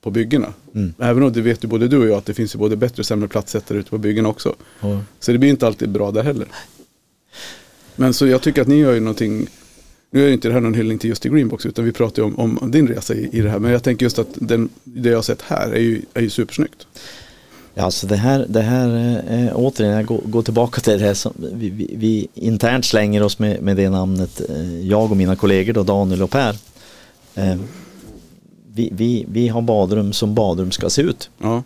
[0.00, 0.52] på byggena.
[0.74, 0.94] Mm.
[0.98, 3.00] Även om det vet ju både du och jag att det finns ju både bättre
[3.00, 4.54] och sämre platssättare ute på byggena också.
[5.20, 6.48] Så det blir inte alltid bra där heller.
[7.96, 9.46] Men så jag tycker att ni gör ju någonting
[10.14, 12.26] nu är inte det här någon hyllning till just till Greenbox utan vi pratar ju
[12.26, 13.58] om, om din resa i, i det här.
[13.58, 16.30] Men jag tänker just att den, det jag har sett här är ju, är ju
[16.30, 16.86] supersnyggt.
[17.74, 21.14] Ja, alltså det här, det här eh, återigen, jag går, går tillbaka till det här
[21.14, 25.36] som vi, vi, vi internt slänger oss med, med det namnet, eh, jag och mina
[25.36, 26.56] kollegor då, Daniel och Per.
[27.34, 27.56] Eh,
[28.74, 31.30] vi, vi, vi har badrum som badrum ska se ut.
[31.38, 31.62] Ja.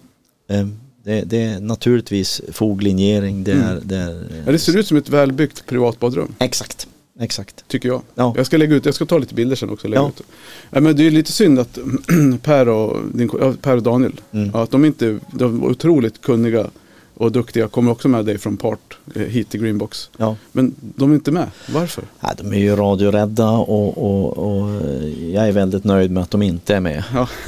[1.05, 5.09] Det, det är naturligtvis foglinjering, det är, det är Ja, det ser ut som ett
[5.09, 6.35] välbyggt privatbadrum.
[6.39, 6.89] Exakt,
[7.21, 7.65] exakt.
[7.69, 8.03] Tycker jag.
[8.15, 8.35] Ja.
[8.37, 9.89] Jag ska lägga ut, jag ska ta lite bilder sen också.
[9.89, 10.09] Lägga Ja.
[10.09, 10.23] ut.
[10.71, 11.79] Ja, men det är lite synd att
[12.43, 13.29] Per och, din,
[13.63, 14.55] per och Daniel, Mm.
[14.55, 16.67] att de inte, de var otroligt kunniga
[17.15, 20.11] och duktiga, kommer också med dig från part eh, hit till Greenbox.
[20.17, 20.37] Ja.
[20.53, 22.05] Men de är inte med, varför?
[22.21, 24.83] Ja, de är ju radiorädda och, och, och
[25.33, 27.05] jag är väldigt nöjd med att de inte är med.
[27.15, 27.29] Ja.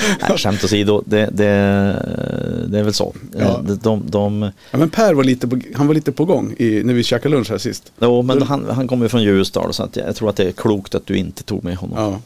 [0.28, 1.44] Nej, skämt åsido, det, det,
[2.68, 3.14] det är väl så.
[3.38, 3.40] Ja.
[3.40, 6.54] Eh, De, de, de, Ja, men Per var lite på, han var lite på gång
[6.58, 7.92] i, när vi käkade lunch här sist.
[8.00, 10.94] jo, men han, han kommer från Ljusdal så att jag tror att det är klokt
[10.94, 11.98] att du inte tog med honom.
[11.98, 12.20] Ja.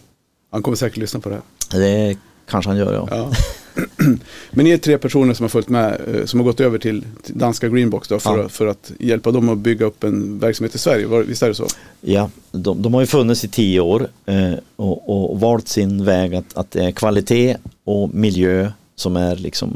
[0.51, 1.81] Han kommer säkert lyssna på det här.
[1.81, 2.17] Det
[2.51, 3.09] kanske han gör ja.
[3.11, 3.31] Ja.
[4.51, 7.05] Men ni är tre personer som har följt med, eh, som har gått över till,
[7.23, 8.45] till danska Greenbox då, för, Ja.
[8.45, 11.23] att, för att hjälpa dem att bygga upp en verksamhet i Sverige.
[11.23, 11.67] Visst är det så?
[12.01, 16.35] Ja, de, de har ju funnits i tio år eh, och, och valt sin väg
[16.35, 19.71] att, att det är kvalitet och miljö som är liksom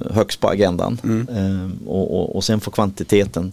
[0.00, 1.00] eh, högst på agendan.
[1.04, 1.28] Mm.
[1.28, 3.52] Eh, och, och, och sen får kvantiteten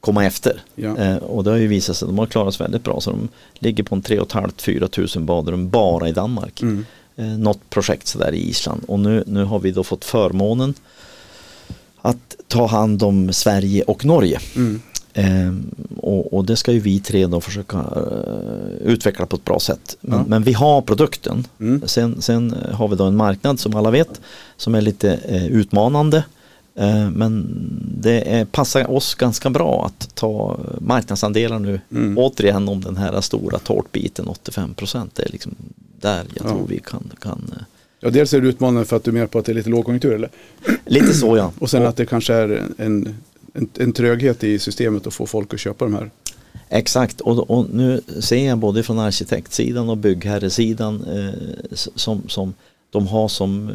[0.00, 0.62] komma efter.
[0.74, 0.96] Ja.
[0.96, 3.10] Eh, och det har ju visat sig att de har klarat sig väldigt bra så
[3.10, 6.62] de ligger på en 3 500-4 tusen badrum bara i Danmark.
[6.62, 6.86] Mm.
[7.18, 10.74] Eh, något projekt sådär i Island och nu, nu har vi då fått förmånen
[12.02, 14.38] att ta hand om Sverige och Norge.
[14.56, 14.80] Mm.
[15.14, 19.60] Ehm, och, och det ska ju vi tre då försöka eh, utveckla på ett bra
[19.60, 19.96] sätt.
[20.00, 20.24] Men, Ja.
[20.28, 21.46] men vi har produkten.
[21.60, 21.82] Mm.
[21.86, 24.20] Sen, sen har vi då en marknad som alla vet
[24.56, 26.24] som är lite eh, utmanande.
[26.78, 27.46] Eh, men
[28.00, 31.80] det är, passar oss ganska bra att ta marknadsandelar nu.
[31.90, 32.18] Mm.
[32.18, 35.54] Återigen om den här stora tårtbiten 85% det är liksom
[36.00, 36.48] där jag Ja.
[36.50, 37.62] tror vi kan, kan eh,
[38.00, 40.14] Ja, dels är det utmanande för att du mer på att det är lite lågkonjunktur
[40.14, 40.30] eller?
[40.86, 41.52] lite så ja.
[41.58, 43.16] Och sen att det kanske är en,
[43.52, 46.10] en, en tröghet i systemet att få folk att köpa de här.
[46.68, 52.54] Exakt och, och nu ser jag både från arkitektsidan och byggherresidan eh, som, som
[52.90, 53.70] de har som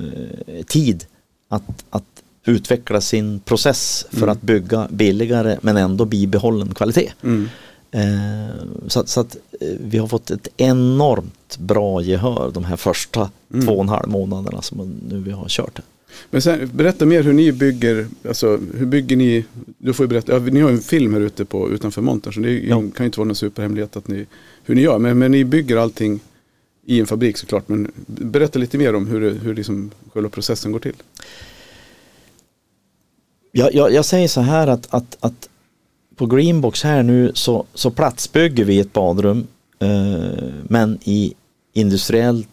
[0.48, 1.06] eh, tid
[1.48, 2.04] att, att
[2.46, 4.30] utveckla sin process för Mm.
[4.30, 7.12] att bygga billigare men ändå bibehållen kvalitet.
[7.24, 7.50] Mm.
[7.92, 8.56] Eh,
[8.88, 13.30] så, att- så att eh, vi har fått ett enormt bra gehör de här första
[13.54, 13.66] Mm.
[13.66, 15.80] två och en halv månaderna som nu vi har kört.
[16.30, 19.46] Men sen, berätta mer hur ni bygger, alltså hur bygger ni,
[19.78, 22.60] du får berätta, ja, ni har en film här ute på, utanför montern så det
[22.60, 22.76] Ja.
[22.76, 24.26] kan ju inte vara någon superhemlighet att ni,
[24.66, 26.20] hur ni gör, men, men ni bygger allting
[26.86, 30.80] i en fabrik såklart, men berätta lite mer om hur, hur liksom själva processen går
[30.80, 30.94] till.
[33.56, 35.50] Jag, jag, jag säger så här att, att, att
[36.16, 39.48] på Greenbox här nu så, så platsbygger vi ett badrum
[39.80, 41.34] eh, men i
[41.74, 42.48] industriellt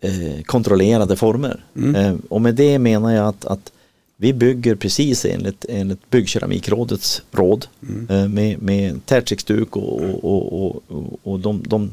[0.00, 1.64] eh, kontrollerade former.
[1.76, 1.94] Mm.
[1.94, 3.72] Eh, och med det menar jag att, att
[4.16, 8.06] vi bygger precis enligt, enligt Byggkeramikrådets råd Mm.
[8.10, 11.90] eh, med, med tätskiksduk och, och, och, och, och de, de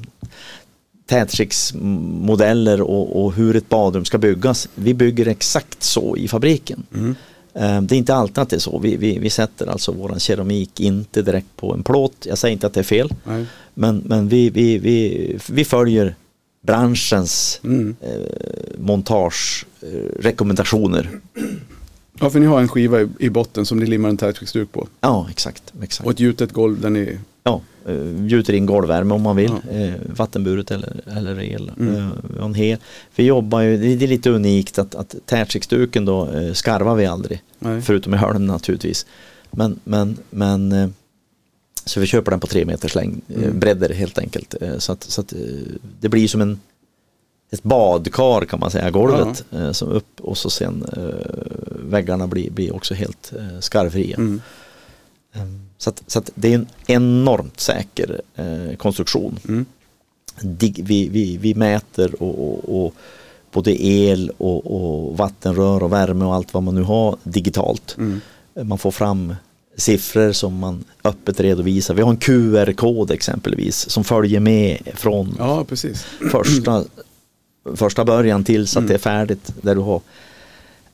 [1.05, 4.69] tätskiksmodeller och, och hur ett badrum ska byggas.
[4.75, 6.83] Vi bygger exakt så i fabriken.
[6.93, 7.15] Mm.
[7.53, 8.79] Eh, Det är inte alltid att det är så.
[8.79, 12.25] Vi, vi, vi sätter alltså våran keramik inte direkt på en plåt.
[12.29, 13.13] Jag säger inte att det är fel.
[13.23, 13.45] Nej.
[13.73, 16.15] Men, men vi, vi, vi, vi följer
[16.67, 17.95] branschens Mm.
[18.01, 18.09] eh,
[18.77, 21.09] montagerekommendationer.
[22.19, 24.87] Ja, för ni har en skiva i, i botten som ni limmar en tätskiksduk på.
[25.01, 25.73] ja, exakt.
[25.83, 26.05] exakt.
[26.05, 29.51] Och ett gjutet golv där ni, Ja, eh, gjuter in golvvärme om man vill.
[29.71, 29.77] Ja.
[29.77, 31.71] Eh, vattenburet eller, eller el.
[31.79, 31.95] Mm.
[31.95, 32.77] Eh, vi, hel,
[33.25, 37.41] jobbar ju, det är lite unikt att, att tätskiksduken då eh, skarvar vi aldrig.
[37.59, 37.81] nej.
[37.81, 39.05] Förutom i hölm naturligtvis.
[39.51, 40.89] Men, men, men eh,
[41.85, 43.59] så vi köper den på tre meters längd, eh, Mm.
[43.59, 44.55] bredder helt enkelt.
[44.61, 45.39] Eh, Så att, så att eh,
[45.99, 46.59] det blir som en
[47.53, 51.03] ett badkar kan man säga, golvet eh, som upp och så sen eh,
[51.89, 54.15] väggarna blir, blir också helt eh, skarvfria.
[54.17, 54.41] Mm.
[55.81, 59.39] Så, att, så att det är en enormt säker eh, konstruktion.
[59.47, 59.65] Mm.
[60.41, 62.93] Vi, vi, vi mäter och, och, och
[63.51, 67.95] både el och, och vattenrör och värme och allt vad man nu har digitalt.
[67.97, 68.21] Mm.
[68.63, 69.35] Man får fram
[69.77, 71.93] siffror som man öppet redovisar.
[71.93, 75.65] Vi har en QR-kod exempelvis som följer med från Ja,
[76.31, 76.83] första,
[77.75, 78.87] första början tills att Mm.
[78.87, 79.53] det är färdigt.
[79.61, 80.01] Där du har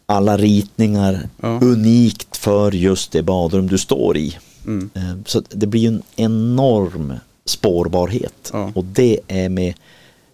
[0.06, 1.60] alla ritningar Ja.
[1.63, 4.38] unikt för just det badrum du står i.
[4.67, 4.89] Mm.
[4.93, 7.13] Eh, Så det blir ju en enorm
[7.45, 8.71] spårbarhet Ja.
[8.75, 9.73] och det är med,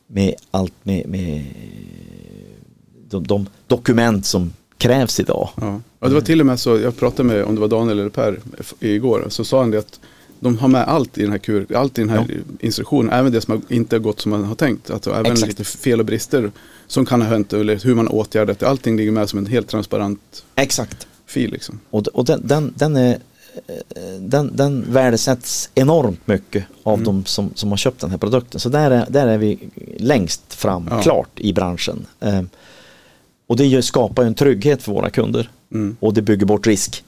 [0.08, 1.46] med allt med, med
[3.10, 5.50] de, de dokument som krävs idag.
[5.56, 5.82] Ja.
[6.00, 8.10] ja, det var till och med så, jag pratade med, om det var Daniel eller
[8.10, 8.40] Per
[8.80, 10.00] igår, så sa han det att
[10.40, 13.42] de har med allt i den här, kur, allt i den här instruktionen, även det
[13.42, 14.90] som inte har gått som man har tänkt.
[14.92, 15.48] Alltså även Exakt.
[15.48, 16.52] lite fel och brister
[16.88, 18.68] som kan ha hänt eller hur man åtgärdat det.
[18.68, 21.08] Allting ligger med som en helt transparent Exakt.
[21.26, 21.52] fil.
[21.52, 21.80] Liksom.
[21.90, 23.18] Och, och den, den, den, är,
[24.20, 27.06] den, den värdesätts enormt mycket av Mm.
[27.06, 28.60] de som, som har köpt den här produkten.
[28.60, 29.60] Så där är, där är vi
[29.98, 31.02] längst fram, Ja.
[31.02, 32.06] klart, i branschen.
[32.20, 32.42] Eh,
[33.48, 35.98] och det skapar en trygghet för våra kunder Mm.
[36.00, 37.04] och det bygger bort risk.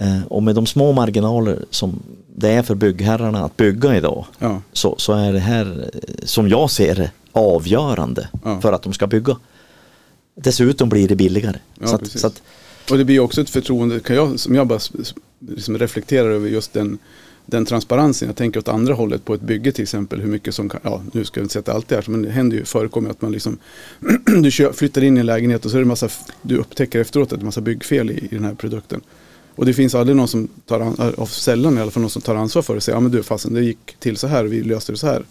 [0.00, 2.02] Eh, och med de små marginaler som
[2.36, 4.62] det är för byggherrarna att bygga idag Ja.
[4.72, 8.60] så, så är det här, eh, som jag ser det, avgörande Ja.
[8.60, 9.36] för att de ska bygga.
[10.34, 11.56] Dessutom blir det billigare.
[11.84, 12.42] Så att, så att,
[12.90, 14.78] Och det blir också ett förtroende, kan jag, som jag bara
[15.38, 16.98] liksom reflekterar över just den,
[17.46, 18.28] den transparensen.
[18.28, 20.20] Jag tänker åt andra hållet på ett bygge till exempel.
[20.20, 22.10] Hur mycket som kan, ja nu ska jag inte säga att det alltid är så,
[22.10, 23.58] men det händer ju, förekommer att man liksom,
[24.42, 26.08] du flyttar in i en lägenhet och så är det massa,
[26.42, 29.00] du upptäcker efteråt att det är massa byggfel i, i den här produkten.
[29.54, 32.10] Och det finns aldrig någon som tar, an, äh, av sällan i alla fall någon
[32.10, 34.26] som tar ansvar för det och säger, ja men du fasen det gick till så
[34.26, 35.22] här, vi löste det så här.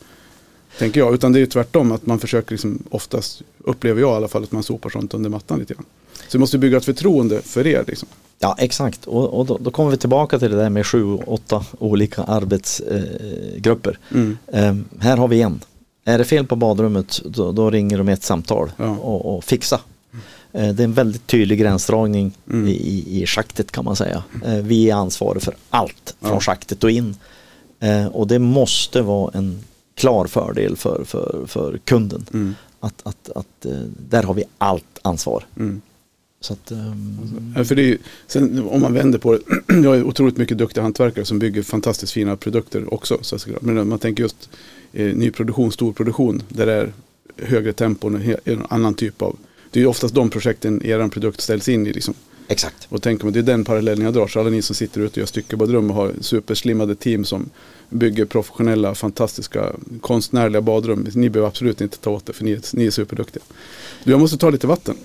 [0.77, 4.15] Tänker jag, utan det är ju tvärtom att man försöker liksom, oftast, upplever jag i
[4.15, 5.85] alla fall, att man sopar sånt under mattan lite grann.
[6.27, 8.07] Så vi måste bygga ett förtroende för er liksom.
[8.39, 11.65] Ja exakt och, och då, då kommer vi tillbaka till det där med sju, åtta
[11.79, 13.99] olika arbetsgrupper.
[14.13, 14.37] Mm.
[14.53, 15.59] Ehm, här har vi en.
[16.05, 18.89] Är det fel på badrummet då, då ringer de ett samtal Ja.
[18.89, 19.79] och, och fixa.
[20.53, 22.67] Eh, det är en väldigt tydlig gränsdragning Mm.
[22.67, 24.23] i, i, i schaktet kan man säga.
[24.45, 26.39] Eh, vi är ansvariga för allt från Ja.
[26.39, 27.15] schaktet och in.
[27.79, 29.59] Eh, och det måste vara en
[29.95, 32.25] klar fördel för, för, för kunden.
[32.33, 32.55] Mm.
[32.79, 33.71] Att, att, att eh,
[34.09, 35.45] där har vi allt ansvar.
[35.59, 35.81] Mm.
[36.39, 36.71] Så att,
[37.55, 37.97] Ja, för det är ju,
[38.27, 39.39] sen om man vänder på det,
[39.83, 43.17] jag har otroligt mycket duktiga hantverkare som bygger fantastiskt fina produkter också.
[43.21, 44.49] Så men man tänker just
[44.93, 46.93] eh, nyproduktion, storproduktion, där det är
[47.37, 49.37] högre tempon och en annan typ av,
[49.71, 51.93] det är ju oftast de projekten er produkt ställs in i.
[51.93, 52.13] Liksom.
[52.47, 52.87] exakt.
[52.89, 55.13] Och tänker man, det är den parallellen jag drar, så alla ni som sitter ute
[55.13, 57.49] och gör styckebadrum och har superslimmade team som
[57.89, 59.71] bygger professionella, fantastiska,
[60.01, 61.07] konstnärliga badrum.
[61.13, 63.43] Ni behöver absolut inte ta åt det, för ni är, ni är superduktiga.
[64.03, 64.95] Du, jag måste ta lite vatten.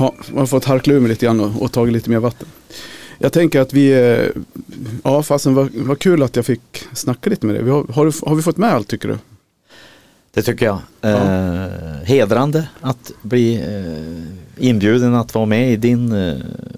[0.00, 2.48] Ja, jag har fått harkla ur mig lite grann och, och tagit lite mer vatten.
[3.18, 4.42] Jag tänker att vi, eh,
[5.04, 6.60] ja fasen vad, vad kul att jag fick
[6.92, 7.68] snacka lite med dig.
[7.70, 9.18] Har, har, du, har vi fått med allt tycker du?
[10.34, 10.78] Det tycker jag.
[11.02, 11.66] Eh,
[12.04, 16.36] hedrande att bli eh, inbjuden att vara med i din eh,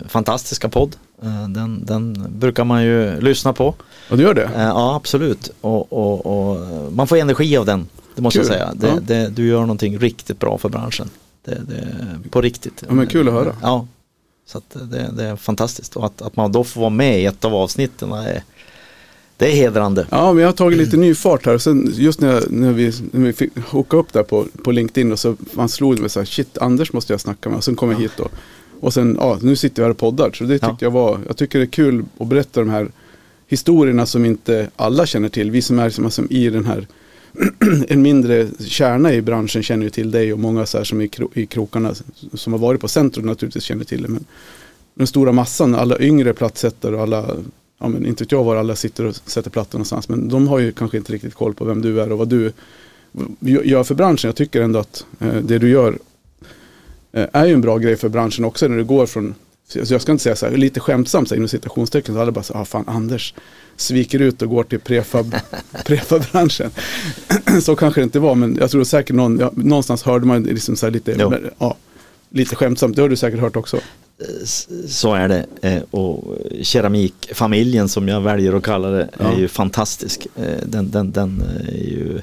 [0.08, 0.96] fantastiska podd.
[1.22, 3.74] Eh, den, den brukar man ju lyssna på.
[4.10, 4.44] Ja, du gör det?
[4.56, 5.50] Eh, ja, absolut.
[5.60, 7.86] Och, och, och man får energi av den.
[8.14, 8.46] Det måste Kul.
[8.48, 8.72] jag säga.
[8.74, 9.00] Det, Ja.
[9.02, 11.08] det, du gör någonting riktigt bra för branschen.
[11.44, 11.96] Det, det,
[12.30, 12.84] på riktigt.
[12.88, 13.56] Ja, men kul att höra.
[13.62, 13.86] Ja,
[14.46, 15.96] så det, det är fantastiskt.
[15.96, 18.42] Och att, att man då får vara med i ett av avsnitten är,
[19.36, 20.06] det är hedrande.
[20.10, 21.58] Ja, men jag har tagit lite ny fart här.
[21.58, 25.12] Sen just när, jag, när vi, när vi fick hooka upp där på, på LinkedIn
[25.12, 27.56] och så man slog det mig så här, shit, Anders måste jag snacka med.
[27.58, 28.28] Och sen kom jag hit då.
[28.80, 30.32] Och sen, ja, nu sitter vi här och poddar.
[30.32, 30.76] Så det tyckte Ja.
[30.80, 32.88] jag var, jag tycker det är kul att berätta de här
[33.48, 35.50] historierna som inte alla känner till.
[35.50, 36.86] Vi som är som, som i den här,
[37.88, 41.04] en mindre kärna i branschen känner ju till dig och många så här som är
[41.04, 41.94] i, kro, i krokarna
[42.34, 44.08] som har varit på centrum naturligtvis känner till det.
[44.08, 44.24] Men
[44.94, 47.36] den stora massan, alla yngre plattsättare och alla,
[47.80, 50.08] ja men inte vet jag var alla sitter och sätter plattor någonstans.
[50.08, 52.52] Men de har ju kanske inte riktigt koll på vem du är och vad du
[53.40, 54.28] gör för branschen.
[54.28, 55.98] Jag tycker ändå att eh, det du gör
[57.12, 59.34] eh, är ju en bra grej för branschen också när du går från
[59.84, 62.32] så jag ska inte säga så här, lite skämtsamt så här, inom citationstecken, så alla
[62.32, 63.34] bara så ah fan Anders
[63.76, 65.34] sviker ut och går till prefab,
[65.86, 66.70] prefabbranschen.
[67.62, 70.76] så kanske det inte var, men jag tror säkert någon, ja, någonstans hörde man liksom
[70.76, 71.34] så här lite, Jo.
[71.58, 71.76] ja,
[72.30, 73.78] lite skämtsamt, det har du säkert hört också.
[74.42, 75.46] S- Så är det.
[75.62, 79.38] Eh, Och keramikfamiljen som jag väljer att kalla det är Ja.
[79.38, 80.26] ju fantastisk.
[80.36, 82.20] Eh, Den, den, den är ju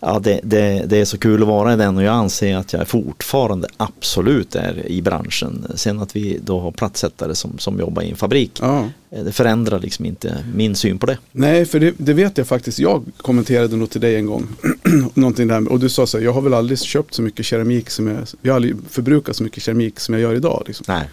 [0.00, 2.72] Ja, det, det, det är så kul att vara i den och jag anser att
[2.72, 5.66] jag fortfarande absolut är i branschen.
[5.74, 8.58] Sen att vi då har plattsättare som, som jobbar i en fabrik.
[8.62, 8.88] Ja.
[9.10, 11.18] eh, Det förändrar liksom inte min syn på det.
[11.32, 12.78] Nej, för det, det vet jag faktiskt.
[12.78, 14.46] Jag kommenterade nog till dig en gång.
[15.14, 17.90] Någonting där, och du sa så här, jag har väl aldrig köpt så mycket keramik
[17.90, 20.62] som jag, jag har aldrig förbrukat så mycket keramik som jag gör idag.
[20.66, 20.84] Liksom.
[20.88, 21.04] Nej.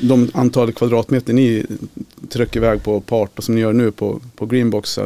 [0.00, 1.66] De antalet kvadratmeter ni
[2.28, 4.98] trycker iväg på part och som ni gör nu på, på Greenbox.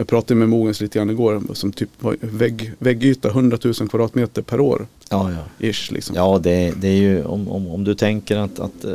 [0.00, 4.42] Jag pratade med Mogens lite grann igår som typ var vägg, väggyta 100 000 kvadratmeter
[4.42, 4.86] per år.
[5.10, 5.68] Ja, ja.
[5.68, 6.16] Ish, liksom.
[6.16, 8.92] Ja, det, det är ju om, om, om du tänker att, att eh,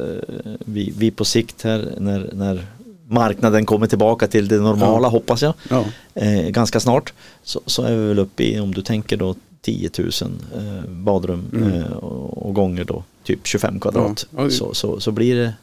[0.65, 2.65] vi, vi på sikt här när, när
[3.07, 5.09] marknaden kommer tillbaka till det normala Ja.
[5.09, 5.85] hoppas jag Ja.
[6.13, 7.13] eh, ganska snart
[7.43, 10.09] så, så är vi väl uppe i om du tänker då 10 000
[10.57, 11.73] eh, badrum Mm.
[11.73, 15.53] eh, och, och gånger då typ 25 kvadrat Ja, så, så, så blir det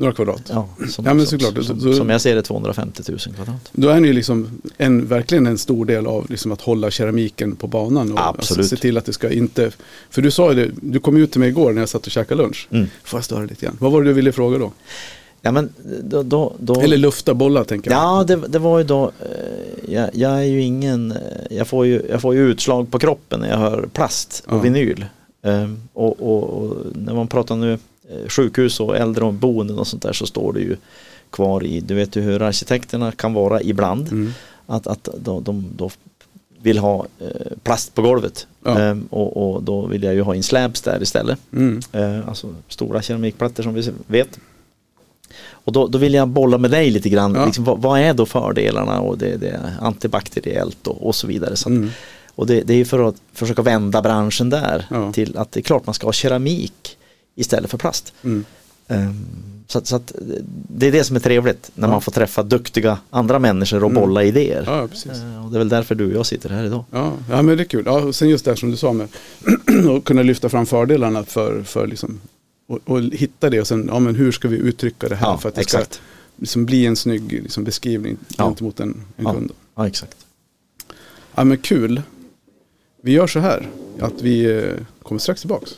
[0.00, 0.42] Några kvadrat.
[0.48, 1.64] Ja, som, Ja, men som, såklart.
[1.64, 3.70] Som, som jag ser det 250 000 kvadrat.
[3.72, 7.66] Då är ni liksom en, verkligen en stor del av liksom att hålla keramiken på
[7.66, 8.12] banan.
[8.12, 8.58] Och Absolut.
[8.58, 9.70] Alltså, se till att det ska inte...
[10.10, 12.12] För du sa ju det, du kom ut till mig igår när jag satt och
[12.12, 12.68] käkade lunch.
[12.70, 12.86] Mm.
[13.04, 13.76] Får jag störa lite grann?
[13.80, 14.72] Vad var det du ville fråga då?
[15.42, 15.68] Ja, men
[16.02, 18.00] då, då, då, Eller lufta bollar tänker jag.
[18.00, 21.18] Ja, det, det var ju då, eh, jag, jag är ju ingen, eh,
[21.50, 24.60] jag får ju, jag får ju utslag på kroppen när jag hör plast och Ja.
[24.60, 25.04] vinyl.
[25.42, 27.78] Ehm, och, och, och när man pratar nu
[28.28, 30.76] sjukhus och äldreboenden och sånt där så står det ju
[31.30, 34.08] kvar i, du vet ju hur arkitekterna kan vara ibland.
[34.12, 34.32] Mm.
[34.66, 35.90] Att, att de, de, de
[36.62, 37.26] vill ha eh,
[37.62, 38.46] plast på golvet.
[38.64, 38.78] Ja.
[38.78, 41.38] Ehm, och, och då vill jag ju ha in slabs där istället.
[41.52, 41.80] Mm.
[41.92, 44.38] Eh, alltså stora keramikplattor som vi vet.
[45.50, 47.46] Och då, då vill jag bolla med dig lite grann, Ja.
[47.46, 51.56] liksom, vad, vad är då fördelarna och det, det är antibakteriellt och, och så vidare.
[51.56, 51.90] Så att, Mm.
[52.34, 55.12] Och det, det är ju för att försöka vända branschen där Ja.
[55.12, 56.96] till att det är klart man ska ha keramik
[57.34, 58.12] istället för plast.
[58.24, 58.44] Mm.
[58.88, 59.26] Ehm,
[59.66, 60.12] så att, så att
[60.68, 61.92] det är det som är trevligt när Ja.
[61.92, 64.02] man får träffa duktiga andra människor och Mm.
[64.02, 64.62] bolla idéer.
[64.66, 65.12] Ja, precis.
[65.12, 66.84] Eh, och det är väl därför du och jag sitter här idag.
[66.90, 67.82] Ja, ja, men det är kul.
[67.86, 69.08] Ja, och sen just det här som du sa med
[69.96, 72.20] att kunna lyfta fram fördelarna för, för liksom,
[72.68, 75.38] och, och hitta det och sen, ja men hur ska vi uttrycka det här Ja,
[75.38, 75.94] för att det exakt.
[75.94, 76.02] ska
[76.36, 78.44] liksom bli en snygg liksom, beskrivning Ja.
[78.44, 79.32] gentemot en, en Ja.
[79.32, 79.52] kund.
[79.74, 80.16] Ja, exakt.
[81.34, 82.02] Ja men kul.
[83.02, 83.68] Vi gör så här
[84.00, 85.70] att vi eh, kommer strax tillbaks.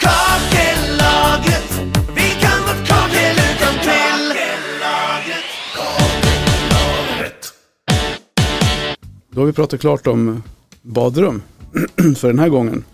[0.00, 1.80] Kakellaget,
[2.16, 4.36] vi kan vårt kakel utan till.
[4.36, 5.44] Kakellaget,
[5.76, 7.52] kakellaget.
[9.30, 10.42] Då har vi pratat klart om
[10.82, 11.42] badrum
[12.16, 12.84] för den här gången.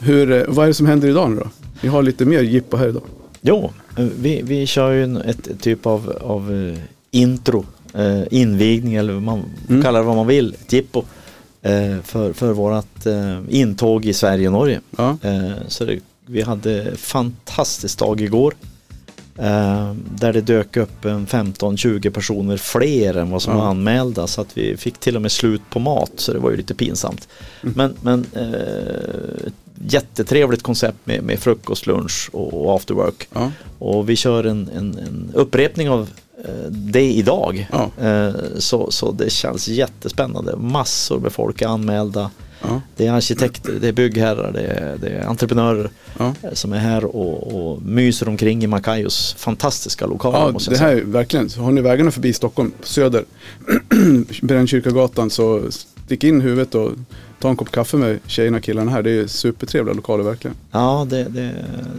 [0.00, 1.48] Hur, eh, vad är det som händer idag nu då?
[1.80, 3.02] Vi har lite mer jippo här idag.
[3.40, 6.78] Jo, eh, vi, vi kör ju en, ett typ av, av eh,
[7.10, 7.64] intro,
[7.94, 9.82] eh, invigning eller vad man Mm.
[9.82, 11.04] kallar det vad man vill, ett jippo.
[11.62, 14.80] Eh, för, för vårat eh, intåg i Sverige och Norge.
[14.96, 18.54] Ja, Eh, så det, vi hade fantastisk dag igår.
[20.14, 23.58] Där det dök upp en 15-20 personer fler än vad som Ja.
[23.58, 26.50] var anmälda så att vi fick till och med slut på mat så det var
[26.50, 27.28] ju lite pinsamt.
[27.62, 27.74] Mm.
[27.76, 28.26] Men, men
[29.88, 33.28] jättetrevligt koncept med, med frukost, lunch och, och after work.
[33.32, 36.08] ja, Och vi kör en, en, en upprepning av
[36.70, 37.68] det idag.
[37.72, 37.90] Ja.
[38.06, 40.56] Eh, Så, så det känns jättespännande.
[40.56, 42.30] Massor med folk är anmälda.
[42.62, 46.34] ja, Det är arkitekter, det är byggherrar, det är, det är entreprenörer ja.
[46.42, 50.38] eh, som är här och, och myser omkring i Macayos fantastiska lokaler.
[50.38, 50.90] Ja, måste jag det säga.
[50.90, 51.50] här är verkligen.
[51.50, 53.24] Så har ni vägarna förbi Stockholm, söder,
[54.42, 55.62] Brännkyrkagatan, så
[56.06, 56.90] stick in huvudet och
[57.40, 59.02] ta en kopp kaffe med tjejerna och killarna här.
[59.02, 60.56] Det är supertrevliga lokaler verkligen.
[60.70, 61.50] Ja, det, det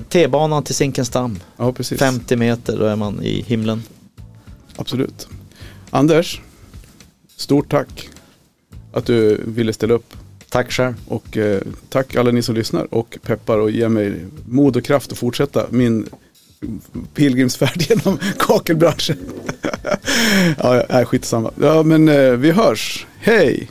[0.10, 1.39] T-banan till Zinkensdamm.
[1.58, 1.99] Ja, precis.
[1.99, 3.84] 50 meter, då är man i himlen.
[4.75, 5.27] Absolut.
[5.89, 6.41] Anders,
[7.36, 8.09] stort tack
[8.93, 10.13] att du ville ställa upp.
[10.49, 10.93] Tack själv.
[11.07, 15.12] Och eh, tack alla ni som lyssnar och peppar och ger mig mod och kraft
[15.12, 16.09] att fortsätta min
[17.13, 19.17] pilgrimsfärd genom kakelbranschen.
[20.57, 21.51] ja, skitsamma.
[21.62, 23.05] Ja, men eh, vi hörs.
[23.19, 23.69] Hej!